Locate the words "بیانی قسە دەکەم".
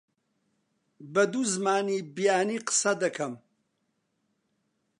2.15-3.33